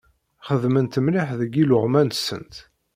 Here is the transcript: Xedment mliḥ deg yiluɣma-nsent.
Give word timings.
Xedment 0.47 1.01
mliḥ 1.05 1.29
deg 1.39 1.51
yiluɣma-nsent. 1.55 2.55